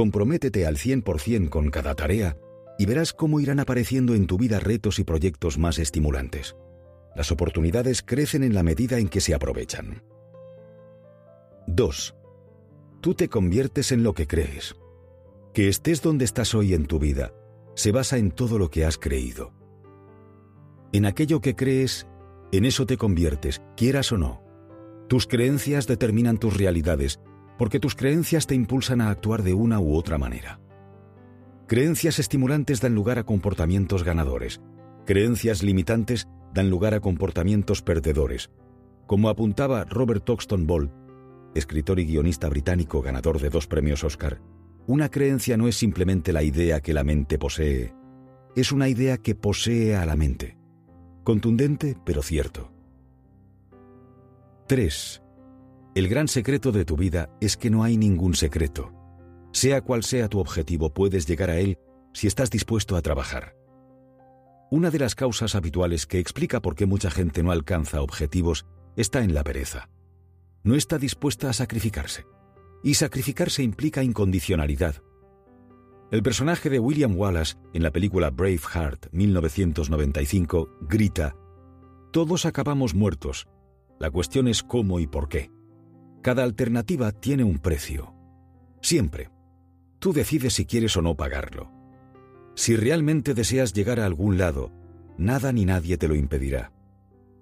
Comprométete 0.00 0.64
al 0.64 0.78
100% 0.78 1.50
con 1.50 1.68
cada 1.68 1.94
tarea 1.94 2.38
y 2.78 2.86
verás 2.86 3.12
cómo 3.12 3.38
irán 3.38 3.60
apareciendo 3.60 4.14
en 4.14 4.26
tu 4.26 4.38
vida 4.38 4.58
retos 4.58 4.98
y 4.98 5.04
proyectos 5.04 5.58
más 5.58 5.78
estimulantes. 5.78 6.56
Las 7.14 7.30
oportunidades 7.30 8.00
crecen 8.00 8.42
en 8.42 8.54
la 8.54 8.62
medida 8.62 8.98
en 8.98 9.10
que 9.10 9.20
se 9.20 9.34
aprovechan. 9.34 10.02
2. 11.66 12.14
Tú 13.02 13.12
te 13.12 13.28
conviertes 13.28 13.92
en 13.92 14.02
lo 14.02 14.14
que 14.14 14.26
crees. 14.26 14.74
Que 15.52 15.68
estés 15.68 16.00
donde 16.00 16.24
estás 16.24 16.54
hoy 16.54 16.72
en 16.72 16.86
tu 16.86 16.98
vida 16.98 17.34
se 17.74 17.92
basa 17.92 18.16
en 18.16 18.30
todo 18.30 18.58
lo 18.58 18.70
que 18.70 18.86
has 18.86 18.96
creído. 18.96 19.52
En 20.94 21.04
aquello 21.04 21.42
que 21.42 21.54
crees, 21.54 22.06
en 22.52 22.64
eso 22.64 22.86
te 22.86 22.96
conviertes, 22.96 23.60
quieras 23.76 24.12
o 24.12 24.16
no. 24.16 24.42
Tus 25.10 25.26
creencias 25.26 25.86
determinan 25.86 26.38
tus 26.38 26.56
realidades, 26.56 27.20
porque 27.60 27.78
tus 27.78 27.94
creencias 27.94 28.46
te 28.46 28.54
impulsan 28.54 29.02
a 29.02 29.10
actuar 29.10 29.42
de 29.42 29.52
una 29.52 29.80
u 29.80 29.94
otra 29.94 30.16
manera. 30.16 30.58
Creencias 31.66 32.18
estimulantes 32.18 32.80
dan 32.80 32.94
lugar 32.94 33.18
a 33.18 33.24
comportamientos 33.24 34.02
ganadores. 34.02 34.62
Creencias 35.04 35.62
limitantes 35.62 36.26
dan 36.54 36.70
lugar 36.70 36.94
a 36.94 37.00
comportamientos 37.00 37.82
perdedores. 37.82 38.50
Como 39.06 39.28
apuntaba 39.28 39.84
Robert 39.84 40.24
Toxton 40.24 40.66
Ball, 40.66 40.90
escritor 41.54 42.00
y 42.00 42.06
guionista 42.06 42.48
británico 42.48 43.02
ganador 43.02 43.38
de 43.38 43.50
dos 43.50 43.66
premios 43.66 44.04
Oscar, 44.04 44.40
una 44.86 45.10
creencia 45.10 45.58
no 45.58 45.68
es 45.68 45.76
simplemente 45.76 46.32
la 46.32 46.42
idea 46.42 46.80
que 46.80 46.94
la 46.94 47.04
mente 47.04 47.38
posee, 47.38 47.92
es 48.56 48.72
una 48.72 48.88
idea 48.88 49.18
que 49.18 49.34
posee 49.34 49.96
a 49.96 50.06
la 50.06 50.16
mente. 50.16 50.56
Contundente, 51.24 51.94
pero 52.06 52.22
cierto. 52.22 52.72
3. 54.66 55.20
El 56.00 56.08
gran 56.08 56.28
secreto 56.28 56.72
de 56.72 56.86
tu 56.86 56.96
vida 56.96 57.28
es 57.42 57.58
que 57.58 57.68
no 57.68 57.84
hay 57.84 57.98
ningún 57.98 58.34
secreto. 58.34 58.90
Sea 59.52 59.82
cual 59.82 60.02
sea 60.02 60.30
tu 60.30 60.38
objetivo, 60.38 60.94
puedes 60.94 61.26
llegar 61.26 61.50
a 61.50 61.58
él 61.58 61.76
si 62.14 62.26
estás 62.26 62.48
dispuesto 62.50 62.96
a 62.96 63.02
trabajar. 63.02 63.54
Una 64.70 64.90
de 64.90 64.98
las 64.98 65.14
causas 65.14 65.54
habituales 65.54 66.06
que 66.06 66.18
explica 66.18 66.62
por 66.62 66.74
qué 66.74 66.86
mucha 66.86 67.10
gente 67.10 67.42
no 67.42 67.52
alcanza 67.52 68.00
objetivos 68.00 68.64
está 68.96 69.22
en 69.22 69.34
la 69.34 69.44
pereza. 69.44 69.90
No 70.62 70.74
está 70.74 70.96
dispuesta 70.96 71.50
a 71.50 71.52
sacrificarse. 71.52 72.24
Y 72.82 72.94
sacrificarse 72.94 73.62
implica 73.62 74.02
incondicionalidad. 74.02 75.02
El 76.10 76.22
personaje 76.22 76.70
de 76.70 76.78
William 76.78 77.14
Wallace 77.14 77.56
en 77.74 77.82
la 77.82 77.90
película 77.90 78.30
Braveheart 78.30 79.12
1995 79.12 80.78
grita, 80.80 81.36
Todos 82.10 82.46
acabamos 82.46 82.94
muertos. 82.94 83.48
La 83.98 84.10
cuestión 84.10 84.48
es 84.48 84.62
cómo 84.62 84.98
y 84.98 85.06
por 85.06 85.28
qué. 85.28 85.50
Cada 86.22 86.42
alternativa 86.42 87.12
tiene 87.12 87.44
un 87.44 87.58
precio. 87.58 88.14
Siempre. 88.82 89.30
Tú 89.98 90.12
decides 90.12 90.54
si 90.54 90.66
quieres 90.66 90.96
o 90.96 91.02
no 91.02 91.16
pagarlo. 91.16 91.70
Si 92.54 92.76
realmente 92.76 93.32
deseas 93.32 93.72
llegar 93.72 94.00
a 94.00 94.06
algún 94.06 94.36
lado, 94.36 94.70
nada 95.16 95.52
ni 95.52 95.64
nadie 95.64 95.96
te 95.96 96.08
lo 96.08 96.14
impedirá. 96.14 96.72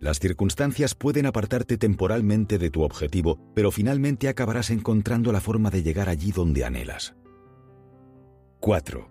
Las 0.01 0.21
circunstancias 0.21 0.95
pueden 0.95 1.27
apartarte 1.27 1.77
temporalmente 1.77 2.59
de 2.59 2.71
tu 2.71 2.83
objetivo, 2.83 3.41
pero 3.53 3.73
finalmente 3.73 4.29
acabarás 4.29 4.71
encontrando 4.71 5.33
la 5.33 5.41
forma 5.41 5.71
de 5.71 5.83
llegar 5.83 6.09
allí 6.09 6.31
donde 6.31 6.65
anhelas. 6.65 7.17
4. 8.61 9.11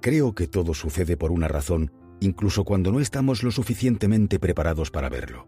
Creo 0.00 0.34
que 0.34 0.48
todo 0.48 0.74
sucede 0.74 1.16
por 1.16 1.30
una 1.30 1.46
razón, 1.46 1.92
incluso 2.18 2.64
cuando 2.64 2.90
no 2.90 2.98
estamos 2.98 3.44
lo 3.44 3.52
suficientemente 3.52 4.40
preparados 4.40 4.90
para 4.90 5.08
verlo. 5.08 5.46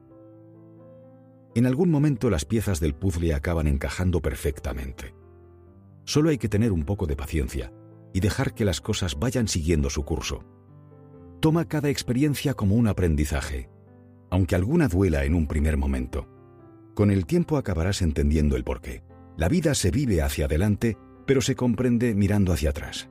En 1.55 1.67
algún 1.67 1.91
momento 1.91 2.31
las 2.31 2.45
piezas 2.45 2.81
del 2.81 2.95
puzzle 2.95 3.34
acaban 3.34 3.67
encajando 3.67 4.20
perfectamente. 4.20 5.14
Solo 6.05 6.31
hay 6.31 6.39
que 6.39 6.48
tener 6.48 6.72
un 6.72 6.84
poco 6.84 7.06
de 7.06 7.17
paciencia 7.17 7.72
y 8.12 8.20
dejar 8.20 8.55
que 8.55 8.64
las 8.64 8.81
cosas 8.81 9.19
vayan 9.19 9.48
siguiendo 9.48 9.91
su 9.91 10.05
curso. 10.05 10.44
Toma 11.41 11.67
cada 11.67 11.91
experiencia 11.91 12.55
como 12.55 12.75
un 12.75 12.89
aprendizaje 12.89 13.69
aunque 14.33 14.55
alguna 14.55 14.88
duela 14.88 15.27
en 15.27 15.34
un 15.34 15.47
primer 15.47 15.77
momento. 15.77 16.27
Con 16.94 17.10
el 17.10 17.27
tiempo 17.27 17.59
acabarás 17.59 18.00
entendiendo 18.00 18.56
el 18.56 18.65
porqué. 18.65 19.03
La 19.37 19.47
vida 19.47 19.75
se 19.75 19.91
vive 19.91 20.22
hacia 20.22 20.47
adelante, 20.47 20.97
pero 21.27 21.43
se 21.43 21.54
comprende 21.54 22.15
mirando 22.15 22.54
hacia 22.54 22.71
atrás. 22.71 23.10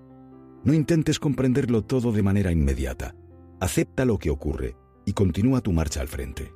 No 0.63 0.73
intentes 0.73 1.19
comprenderlo 1.19 1.83
todo 1.83 2.11
de 2.11 2.23
manera 2.23 2.51
inmediata. 2.51 3.13
Acepta 3.59 4.03
lo 4.03 4.17
que 4.17 4.31
ocurre 4.31 4.75
y 5.05 5.13
continúa 5.13 5.61
tu 5.61 5.71
marcha 5.73 6.01
al 6.01 6.07
frente. 6.07 6.51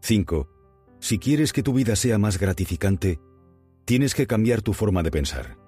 5. 0.00 0.48
Si 0.98 1.18
quieres 1.18 1.52
que 1.52 1.62
tu 1.62 1.72
vida 1.72 1.96
sea 1.96 2.18
más 2.18 2.38
gratificante, 2.38 3.20
tienes 3.84 4.14
que 4.14 4.26
cambiar 4.26 4.62
tu 4.62 4.72
forma 4.72 5.02
de 5.02 5.10
pensar. 5.10 5.58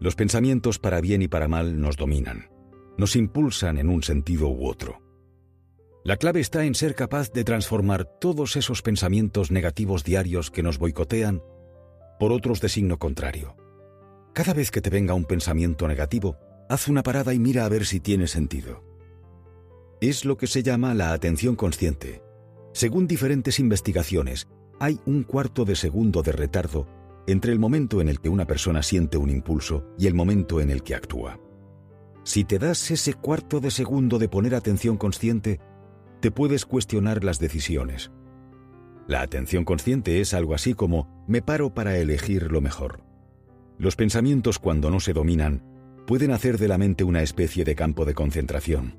Los 0.00 0.16
pensamientos 0.16 0.78
para 0.78 1.00
bien 1.00 1.22
y 1.22 1.28
para 1.28 1.48
mal 1.48 1.80
nos 1.80 1.96
dominan, 1.96 2.50
nos 2.96 3.16
impulsan 3.16 3.78
en 3.78 3.88
un 3.88 4.02
sentido 4.02 4.48
u 4.48 4.66
otro. 4.66 5.00
La 6.02 6.16
clave 6.16 6.40
está 6.40 6.64
en 6.64 6.74
ser 6.74 6.94
capaz 6.94 7.32
de 7.32 7.44
transformar 7.44 8.04
todos 8.04 8.56
esos 8.56 8.82
pensamientos 8.82 9.50
negativos 9.50 10.04
diarios 10.04 10.50
que 10.50 10.62
nos 10.62 10.78
boicotean 10.78 11.42
por 12.18 12.32
otros 12.32 12.60
de 12.60 12.68
signo 12.68 12.98
contrario. 12.98 13.56
Cada 14.34 14.52
vez 14.52 14.70
que 14.70 14.80
te 14.80 14.90
venga 14.90 15.14
un 15.14 15.24
pensamiento 15.24 15.88
negativo, 15.88 16.36
haz 16.68 16.88
una 16.88 17.02
parada 17.02 17.34
y 17.34 17.38
mira 17.38 17.64
a 17.64 17.68
ver 17.68 17.86
si 17.86 18.00
tiene 18.00 18.26
sentido. 18.26 18.82
Es 20.00 20.24
lo 20.24 20.36
que 20.36 20.46
se 20.46 20.62
llama 20.62 20.94
la 20.94 21.12
atención 21.12 21.56
consciente. 21.56 22.23
Según 22.74 23.06
diferentes 23.06 23.60
investigaciones, 23.60 24.48
hay 24.80 24.98
un 25.06 25.22
cuarto 25.22 25.64
de 25.64 25.76
segundo 25.76 26.22
de 26.22 26.32
retardo 26.32 26.88
entre 27.28 27.52
el 27.52 27.60
momento 27.60 28.00
en 28.00 28.08
el 28.08 28.20
que 28.20 28.28
una 28.28 28.48
persona 28.48 28.82
siente 28.82 29.16
un 29.16 29.30
impulso 29.30 29.86
y 29.96 30.08
el 30.08 30.14
momento 30.14 30.60
en 30.60 30.70
el 30.70 30.82
que 30.82 30.96
actúa. 30.96 31.38
Si 32.24 32.42
te 32.42 32.58
das 32.58 32.90
ese 32.90 33.14
cuarto 33.14 33.60
de 33.60 33.70
segundo 33.70 34.18
de 34.18 34.28
poner 34.28 34.56
atención 34.56 34.96
consciente, 34.96 35.60
te 36.18 36.32
puedes 36.32 36.66
cuestionar 36.66 37.22
las 37.22 37.38
decisiones. 37.38 38.10
La 39.06 39.22
atención 39.22 39.64
consciente 39.64 40.20
es 40.20 40.34
algo 40.34 40.52
así 40.52 40.74
como 40.74 41.24
me 41.28 41.42
paro 41.42 41.74
para 41.74 41.96
elegir 41.96 42.50
lo 42.50 42.60
mejor. 42.60 43.04
Los 43.78 43.94
pensamientos 43.94 44.58
cuando 44.58 44.90
no 44.90 44.98
se 44.98 45.12
dominan 45.12 45.62
pueden 46.08 46.32
hacer 46.32 46.58
de 46.58 46.66
la 46.66 46.76
mente 46.76 47.04
una 47.04 47.22
especie 47.22 47.64
de 47.64 47.76
campo 47.76 48.04
de 48.04 48.14
concentración. 48.14 48.96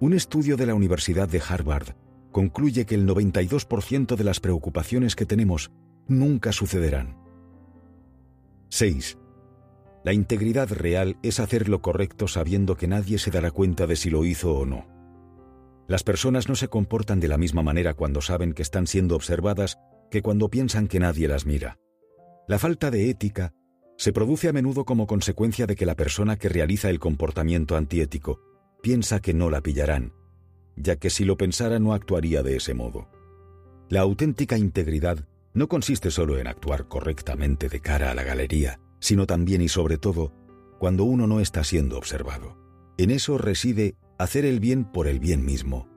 Un 0.00 0.14
estudio 0.14 0.56
de 0.56 0.64
la 0.64 0.74
Universidad 0.74 1.28
de 1.28 1.42
Harvard 1.46 1.94
concluye 2.34 2.84
que 2.84 2.96
el 2.96 3.06
92% 3.06 4.16
de 4.16 4.24
las 4.24 4.40
preocupaciones 4.40 5.14
que 5.14 5.24
tenemos 5.24 5.70
nunca 6.08 6.50
sucederán. 6.50 7.16
6. 8.70 9.18
La 10.02 10.12
integridad 10.12 10.68
real 10.68 11.16
es 11.22 11.38
hacer 11.38 11.68
lo 11.68 11.80
correcto 11.80 12.26
sabiendo 12.26 12.76
que 12.76 12.88
nadie 12.88 13.18
se 13.18 13.30
dará 13.30 13.52
cuenta 13.52 13.86
de 13.86 13.94
si 13.94 14.10
lo 14.10 14.24
hizo 14.24 14.52
o 14.52 14.66
no. 14.66 14.84
Las 15.86 16.02
personas 16.02 16.48
no 16.48 16.56
se 16.56 16.66
comportan 16.66 17.20
de 17.20 17.28
la 17.28 17.38
misma 17.38 17.62
manera 17.62 17.94
cuando 17.94 18.20
saben 18.20 18.52
que 18.52 18.62
están 18.62 18.88
siendo 18.88 19.14
observadas 19.14 19.78
que 20.10 20.20
cuando 20.20 20.50
piensan 20.50 20.88
que 20.88 20.98
nadie 20.98 21.28
las 21.28 21.46
mira. 21.46 21.78
La 22.48 22.58
falta 22.58 22.90
de 22.90 23.10
ética 23.10 23.52
se 23.96 24.12
produce 24.12 24.48
a 24.48 24.52
menudo 24.52 24.84
como 24.84 25.06
consecuencia 25.06 25.66
de 25.66 25.76
que 25.76 25.86
la 25.86 25.94
persona 25.94 26.34
que 26.34 26.48
realiza 26.48 26.90
el 26.90 26.98
comportamiento 26.98 27.76
antiético 27.76 28.40
piensa 28.82 29.20
que 29.20 29.34
no 29.34 29.50
la 29.50 29.60
pillarán, 29.60 30.12
ya 30.76 30.96
que 30.96 31.10
si 31.10 31.24
lo 31.24 31.36
pensara 31.36 31.78
no 31.78 31.92
actuaría 31.92 32.42
de 32.42 32.56
ese 32.56 32.74
modo. 32.74 33.08
La 33.88 34.00
auténtica 34.00 34.58
integridad 34.58 35.26
no 35.52 35.68
consiste 35.68 36.10
solo 36.10 36.38
en 36.38 36.46
actuar 36.46 36.88
correctamente 36.88 37.68
de 37.68 37.80
cara 37.80 38.10
a 38.10 38.14
la 38.14 38.24
galería, 38.24 38.80
sino 38.98 39.26
también 39.26 39.60
y 39.60 39.68
sobre 39.68 39.98
todo 39.98 40.32
cuando 40.78 41.04
uno 41.04 41.26
no 41.26 41.40
está 41.40 41.62
siendo 41.64 41.96
observado. 41.96 42.56
En 42.98 43.10
eso 43.10 43.38
reside 43.38 43.96
hacer 44.18 44.44
el 44.44 44.60
bien 44.60 44.84
por 44.84 45.06
el 45.06 45.20
bien 45.20 45.44
mismo, 45.44 45.88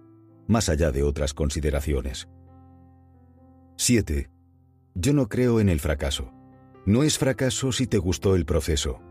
más 0.47 0.69
allá 0.69 0.91
de 0.91 1.03
otras 1.03 1.33
consideraciones. 1.33 2.27
7. 3.77 4.29
Yo 4.95 5.13
no 5.13 5.27
creo 5.29 5.59
en 5.59 5.69
el 5.69 5.79
fracaso. 5.79 6.31
No 6.85 7.03
es 7.03 7.17
fracaso 7.17 7.71
si 7.71 7.85
te 7.85 7.97
gustó 7.97 8.35
el 8.35 8.45
proceso. 8.45 9.01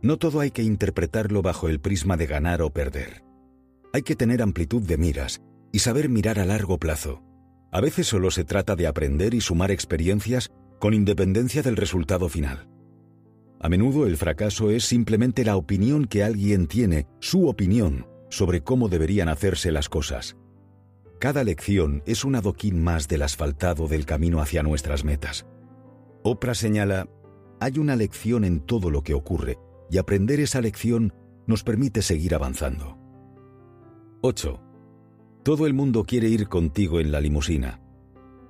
No 0.00 0.16
todo 0.16 0.40
hay 0.40 0.50
que 0.50 0.62
interpretarlo 0.62 1.42
bajo 1.42 1.68
el 1.68 1.80
prisma 1.80 2.16
de 2.16 2.26
ganar 2.26 2.62
o 2.62 2.70
perder. 2.70 3.22
Hay 3.94 4.02
que 4.02 4.16
tener 4.16 4.40
amplitud 4.40 4.82
de 4.82 4.96
miras 4.96 5.42
y 5.70 5.80
saber 5.80 6.08
mirar 6.08 6.38
a 6.38 6.46
largo 6.46 6.78
plazo. 6.78 7.22
A 7.70 7.80
veces 7.80 8.06
solo 8.06 8.30
se 8.30 8.44
trata 8.44 8.74
de 8.74 8.86
aprender 8.86 9.34
y 9.34 9.42
sumar 9.42 9.70
experiencias 9.70 10.50
con 10.78 10.94
independencia 10.94 11.62
del 11.62 11.76
resultado 11.76 12.30
final. 12.30 12.68
A 13.60 13.68
menudo 13.68 14.06
el 14.06 14.16
fracaso 14.16 14.70
es 14.70 14.84
simplemente 14.84 15.44
la 15.44 15.56
opinión 15.56 16.06
que 16.06 16.24
alguien 16.24 16.66
tiene, 16.66 17.06
su 17.20 17.48
opinión, 17.48 18.06
sobre 18.30 18.62
cómo 18.62 18.88
deberían 18.88 19.28
hacerse 19.28 19.70
las 19.70 19.90
cosas. 19.90 20.36
Cada 21.20 21.44
lección 21.44 22.02
es 22.06 22.24
un 22.24 22.34
adoquín 22.34 22.82
más 22.82 23.08
del 23.08 23.22
asfaltado 23.22 23.88
del 23.88 24.06
camino 24.06 24.40
hacia 24.40 24.62
nuestras 24.62 25.04
metas. 25.04 25.46
Oprah 26.22 26.54
señala, 26.54 27.08
hay 27.60 27.78
una 27.78 27.94
lección 27.94 28.44
en 28.44 28.60
todo 28.60 28.90
lo 28.90 29.02
que 29.02 29.14
ocurre, 29.14 29.58
y 29.90 29.98
aprender 29.98 30.40
esa 30.40 30.62
lección 30.62 31.12
nos 31.46 31.62
permite 31.62 32.00
seguir 32.00 32.34
avanzando. 32.34 33.01
8. 34.24 34.60
Todo 35.42 35.66
el 35.66 35.74
mundo 35.74 36.04
quiere 36.04 36.28
ir 36.28 36.46
contigo 36.46 37.00
en 37.00 37.10
la 37.10 37.20
limusina, 37.20 37.80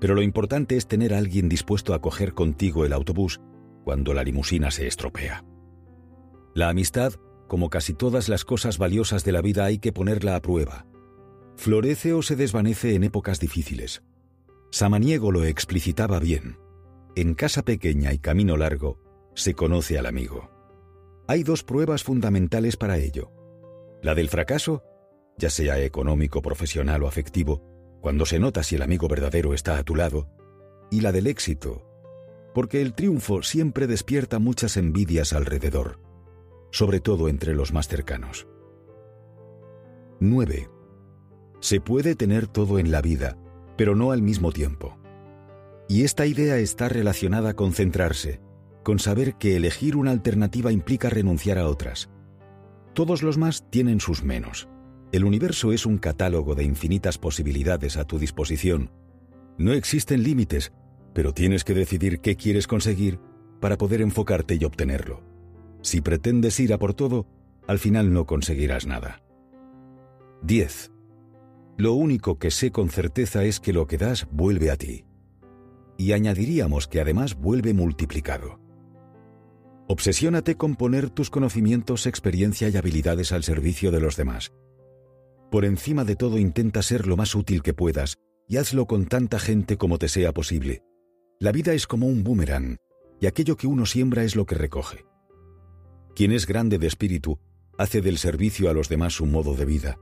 pero 0.00 0.14
lo 0.14 0.20
importante 0.20 0.76
es 0.76 0.86
tener 0.86 1.14
a 1.14 1.18
alguien 1.18 1.48
dispuesto 1.48 1.94
a 1.94 2.02
coger 2.02 2.34
contigo 2.34 2.84
el 2.84 2.92
autobús 2.92 3.40
cuando 3.82 4.12
la 4.12 4.22
limusina 4.22 4.70
se 4.70 4.86
estropea. 4.86 5.46
La 6.54 6.68
amistad, 6.68 7.14
como 7.48 7.70
casi 7.70 7.94
todas 7.94 8.28
las 8.28 8.44
cosas 8.44 8.76
valiosas 8.76 9.24
de 9.24 9.32
la 9.32 9.40
vida, 9.40 9.64
hay 9.64 9.78
que 9.78 9.94
ponerla 9.94 10.36
a 10.36 10.42
prueba. 10.42 10.84
Florece 11.56 12.12
o 12.12 12.20
se 12.20 12.36
desvanece 12.36 12.94
en 12.94 13.04
épocas 13.04 13.40
difíciles. 13.40 14.02
Samaniego 14.70 15.32
lo 15.32 15.42
explicitaba 15.42 16.18
bien. 16.18 16.58
En 17.16 17.32
casa 17.32 17.62
pequeña 17.62 18.12
y 18.12 18.18
camino 18.18 18.58
largo, 18.58 18.98
se 19.34 19.54
conoce 19.54 19.98
al 19.98 20.04
amigo. 20.04 20.50
Hay 21.28 21.44
dos 21.44 21.64
pruebas 21.64 22.04
fundamentales 22.04 22.76
para 22.76 22.98
ello. 22.98 23.32
La 24.02 24.14
del 24.14 24.28
fracaso, 24.28 24.82
ya 25.42 25.50
sea 25.50 25.76
económico, 25.80 26.40
profesional 26.40 27.02
o 27.02 27.08
afectivo, 27.08 27.60
cuando 28.00 28.26
se 28.26 28.38
nota 28.38 28.62
si 28.62 28.76
el 28.76 28.82
amigo 28.82 29.08
verdadero 29.08 29.54
está 29.54 29.76
a 29.76 29.82
tu 29.82 29.96
lado, 29.96 30.28
y 30.88 31.00
la 31.00 31.10
del 31.10 31.26
éxito, 31.26 31.84
porque 32.54 32.80
el 32.80 32.94
triunfo 32.94 33.42
siempre 33.42 33.88
despierta 33.88 34.38
muchas 34.38 34.76
envidias 34.76 35.32
alrededor, 35.32 35.98
sobre 36.70 37.00
todo 37.00 37.28
entre 37.28 37.56
los 37.56 37.72
más 37.72 37.88
cercanos. 37.88 38.46
9. 40.20 40.70
Se 41.58 41.80
puede 41.80 42.14
tener 42.14 42.46
todo 42.46 42.78
en 42.78 42.92
la 42.92 43.02
vida, 43.02 43.36
pero 43.76 43.96
no 43.96 44.12
al 44.12 44.22
mismo 44.22 44.52
tiempo. 44.52 44.96
Y 45.88 46.04
esta 46.04 46.24
idea 46.24 46.56
está 46.58 46.88
relacionada 46.88 47.54
con 47.54 47.72
centrarse, 47.72 48.40
con 48.84 49.00
saber 49.00 49.34
que 49.38 49.56
elegir 49.56 49.96
una 49.96 50.12
alternativa 50.12 50.70
implica 50.70 51.10
renunciar 51.10 51.58
a 51.58 51.66
otras. 51.66 52.10
Todos 52.94 53.24
los 53.24 53.38
más 53.38 53.68
tienen 53.70 53.98
sus 53.98 54.22
menos. 54.22 54.68
El 55.12 55.24
universo 55.26 55.72
es 55.72 55.84
un 55.84 55.98
catálogo 55.98 56.54
de 56.54 56.64
infinitas 56.64 57.18
posibilidades 57.18 57.98
a 57.98 58.06
tu 58.06 58.18
disposición. 58.18 58.90
No 59.58 59.74
existen 59.74 60.22
límites, 60.22 60.72
pero 61.12 61.34
tienes 61.34 61.64
que 61.64 61.74
decidir 61.74 62.20
qué 62.20 62.34
quieres 62.36 62.66
conseguir 62.66 63.20
para 63.60 63.76
poder 63.76 64.00
enfocarte 64.00 64.54
y 64.54 64.64
obtenerlo. 64.64 65.22
Si 65.82 66.00
pretendes 66.00 66.58
ir 66.60 66.72
a 66.72 66.78
por 66.78 66.94
todo, 66.94 67.26
al 67.68 67.78
final 67.78 68.14
no 68.14 68.24
conseguirás 68.24 68.86
nada. 68.86 69.22
10. 70.44 70.90
Lo 71.76 71.92
único 71.92 72.38
que 72.38 72.50
sé 72.50 72.72
con 72.72 72.88
certeza 72.88 73.44
es 73.44 73.60
que 73.60 73.74
lo 73.74 73.86
que 73.86 73.98
das 73.98 74.26
vuelve 74.30 74.70
a 74.70 74.76
ti. 74.76 75.04
Y 75.98 76.12
añadiríamos 76.12 76.88
que 76.88 77.02
además 77.02 77.34
vuelve 77.34 77.74
multiplicado. 77.74 78.60
Obsesiónate 79.88 80.56
con 80.56 80.74
poner 80.74 81.10
tus 81.10 81.28
conocimientos, 81.28 82.06
experiencia 82.06 82.70
y 82.70 82.76
habilidades 82.78 83.30
al 83.32 83.42
servicio 83.42 83.90
de 83.90 84.00
los 84.00 84.16
demás. 84.16 84.52
Por 85.52 85.66
encima 85.66 86.04
de 86.04 86.16
todo 86.16 86.38
intenta 86.38 86.80
ser 86.80 87.06
lo 87.06 87.18
más 87.18 87.34
útil 87.34 87.62
que 87.62 87.74
puedas 87.74 88.16
y 88.48 88.56
hazlo 88.56 88.86
con 88.86 89.04
tanta 89.04 89.38
gente 89.38 89.76
como 89.76 89.98
te 89.98 90.08
sea 90.08 90.32
posible. 90.32 90.82
La 91.38 91.52
vida 91.52 91.74
es 91.74 91.86
como 91.86 92.06
un 92.06 92.24
boomerang, 92.24 92.78
y 93.20 93.26
aquello 93.26 93.58
que 93.58 93.66
uno 93.66 93.84
siembra 93.84 94.24
es 94.24 94.34
lo 94.34 94.46
que 94.46 94.54
recoge. 94.54 95.04
Quien 96.16 96.32
es 96.32 96.46
grande 96.46 96.78
de 96.78 96.86
espíritu 96.86 97.38
hace 97.76 98.00
del 98.00 98.16
servicio 98.16 98.70
a 98.70 98.72
los 98.72 98.88
demás 98.88 99.12
su 99.12 99.26
modo 99.26 99.54
de 99.54 99.66
vida. 99.66 99.98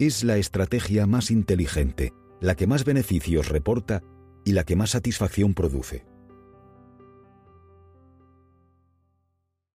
Es 0.00 0.24
la 0.24 0.36
estrategia 0.36 1.06
más 1.06 1.30
inteligente, 1.30 2.12
la 2.40 2.56
que 2.56 2.66
más 2.66 2.84
beneficios 2.84 3.50
reporta 3.50 4.02
y 4.44 4.50
la 4.50 4.64
que 4.64 4.74
más 4.74 4.90
satisfacción 4.90 5.54
produce. 5.54 6.04